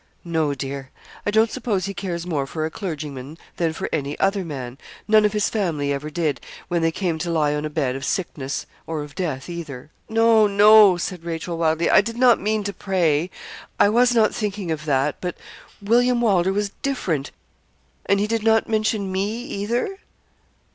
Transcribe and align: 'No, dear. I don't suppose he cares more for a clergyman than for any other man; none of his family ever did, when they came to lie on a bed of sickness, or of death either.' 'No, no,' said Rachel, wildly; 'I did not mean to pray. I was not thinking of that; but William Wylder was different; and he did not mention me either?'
'No, 0.25 0.55
dear. 0.55 0.89
I 1.27 1.29
don't 1.29 1.51
suppose 1.51 1.85
he 1.85 1.93
cares 1.93 2.25
more 2.25 2.47
for 2.47 2.65
a 2.65 2.71
clergyman 2.71 3.37
than 3.57 3.71
for 3.71 3.87
any 3.93 4.17
other 4.17 4.43
man; 4.43 4.79
none 5.07 5.25
of 5.25 5.33
his 5.33 5.47
family 5.47 5.93
ever 5.93 6.09
did, 6.09 6.41
when 6.69 6.81
they 6.81 6.91
came 6.91 7.19
to 7.19 7.29
lie 7.29 7.53
on 7.53 7.65
a 7.65 7.69
bed 7.69 7.95
of 7.95 8.03
sickness, 8.03 8.65
or 8.87 9.03
of 9.03 9.13
death 9.13 9.47
either.' 9.47 9.91
'No, 10.09 10.47
no,' 10.47 10.97
said 10.97 11.23
Rachel, 11.23 11.55
wildly; 11.55 11.87
'I 11.87 12.01
did 12.01 12.17
not 12.17 12.41
mean 12.41 12.63
to 12.63 12.73
pray. 12.73 13.29
I 13.79 13.89
was 13.89 14.15
not 14.15 14.33
thinking 14.33 14.71
of 14.71 14.85
that; 14.85 15.21
but 15.21 15.37
William 15.83 16.19
Wylder 16.19 16.51
was 16.51 16.71
different; 16.81 17.29
and 18.07 18.19
he 18.19 18.25
did 18.25 18.41
not 18.41 18.67
mention 18.67 19.11
me 19.11 19.41
either?' 19.43 19.99